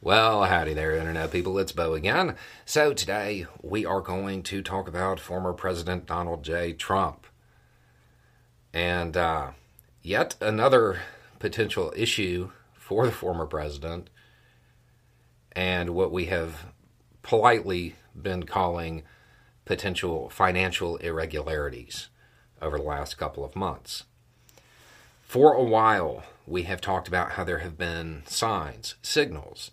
[0.00, 1.58] Well, howdy there, Internet people.
[1.58, 2.36] It's Beau again.
[2.64, 6.72] So, today we are going to talk about former President Donald J.
[6.72, 7.26] Trump.
[8.72, 9.50] And uh,
[10.00, 11.00] yet another
[11.40, 14.08] potential issue for the former president,
[15.50, 16.66] and what we have
[17.22, 19.02] politely been calling
[19.64, 22.06] potential financial irregularities
[22.62, 24.04] over the last couple of months.
[25.24, 29.72] For a while, we have talked about how there have been signs, signals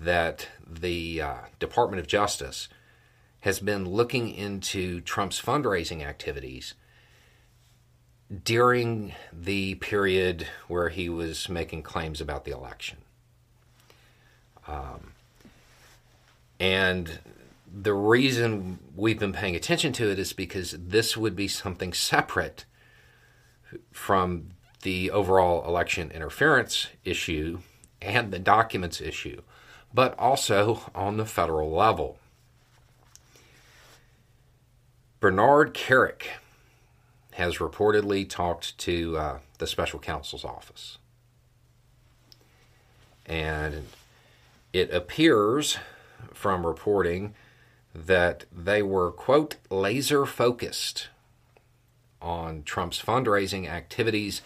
[0.00, 2.68] that the uh, Department of Justice
[3.40, 6.74] has been looking into Trump's fundraising activities
[8.44, 12.98] during the period where he was making claims about the election.
[14.66, 15.12] Um,
[16.58, 17.18] and
[17.72, 22.64] the reason we've been paying attention to it is because this would be something separate
[23.90, 24.50] from
[24.82, 27.58] the overall election interference issue
[28.00, 29.42] and the documents issue
[29.92, 32.18] but also on the federal level.
[35.18, 36.28] Bernard Kerik
[37.32, 40.98] has reportedly talked to uh, the special counsel's office.
[43.26, 43.86] And
[44.72, 45.78] it appears
[46.32, 47.34] from reporting
[47.94, 51.08] that they were, quote, laser focused
[52.22, 54.42] on Trump's fundraising activities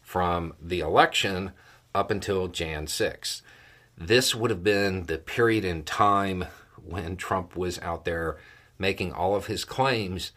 [0.00, 1.52] from the election
[1.94, 3.42] up until Jan 6th
[3.96, 6.46] this would have been the period in time
[6.84, 8.36] when Trump was out there
[8.78, 10.32] making all of his claims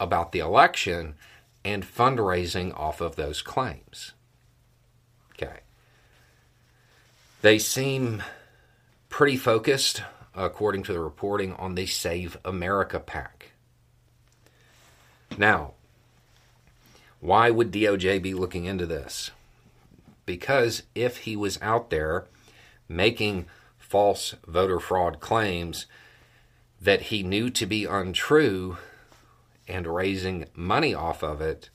[0.00, 1.14] about the election
[1.64, 4.12] and fundraising off of those claims.
[5.32, 5.60] Okay.
[7.42, 8.22] They seem
[9.08, 10.02] pretty focused,
[10.34, 13.52] according to the reporting, on the Save America PAC.
[15.38, 15.74] Now,
[17.20, 19.30] why would DOJ be looking into this?
[20.26, 22.26] Because if he was out there
[22.88, 23.46] making
[23.78, 25.86] false voter fraud claims
[26.80, 28.76] that he knew to be untrue
[29.66, 31.70] and raising money off of it,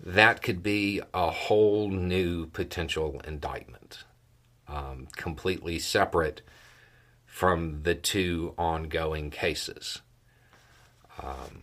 [0.00, 4.04] that could be a whole new potential indictment,
[4.68, 6.42] um, completely separate
[7.26, 10.02] from the two ongoing cases.
[11.22, 11.62] Um,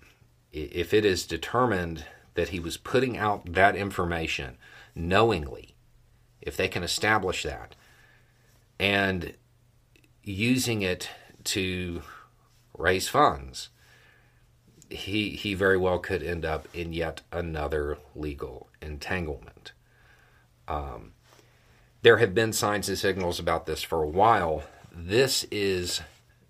[0.52, 4.58] if it is determined that he was putting out that information
[4.94, 5.76] knowingly,
[6.42, 7.76] if they can establish that,
[8.80, 9.34] and
[10.24, 11.10] using it
[11.46, 12.02] to
[12.78, 13.70] raise funds,
[14.90, 19.72] he he very well could end up in yet another legal entanglement.
[20.68, 21.14] Um,
[22.02, 24.64] there have been signs and signals about this for a while.
[24.92, 26.02] This is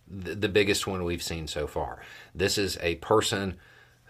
[0.08, 2.02] the, the biggest one we've seen so far.
[2.34, 3.58] This is a person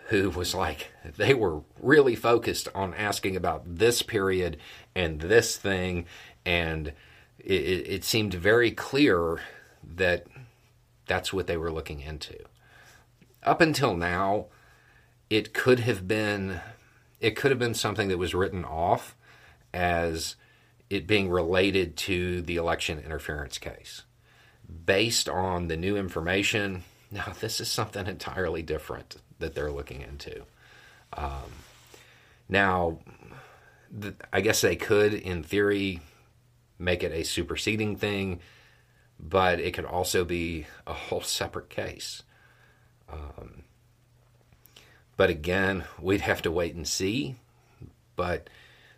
[0.08, 4.58] who was like they were really focused on asking about this period
[4.96, 6.06] and this thing
[6.46, 6.94] and
[7.40, 9.42] it, it seemed very clear
[9.84, 10.26] that
[11.06, 12.38] that's what they were looking into.
[13.44, 14.48] Up until now,
[15.30, 16.62] it could have been
[17.20, 19.16] it could have been something that was written off
[19.74, 20.36] as
[20.90, 24.04] it being related to the election interference case.
[24.86, 30.44] Based on the new information, now this is something entirely different that they're looking into.
[31.14, 31.52] Um,
[32.48, 33.00] now,
[33.92, 36.02] the, I guess they could, in theory,
[36.78, 38.40] make it a superseding thing,
[39.20, 42.24] but it could also be a whole separate case.
[43.12, 43.64] Um,
[45.18, 47.36] but again, we'd have to wait and see.
[48.16, 48.50] But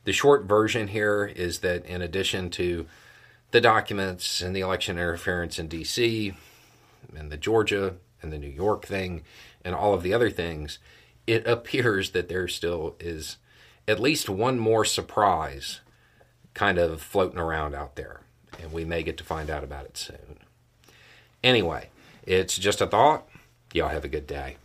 [0.03, 2.85] the short version here is that in addition to
[3.51, 6.35] the documents and the election interference in DC
[7.15, 9.23] and the Georgia and the New York thing
[9.63, 10.79] and all of the other things,
[11.25, 13.37] it appears that there still is
[13.87, 15.81] at least one more surprise
[16.57, 18.21] kind of floating around out there.
[18.59, 20.39] And we may get to find out about it soon.
[21.43, 21.89] Anyway,
[22.25, 23.27] it's just a thought.
[23.73, 24.57] Y'all have a good day.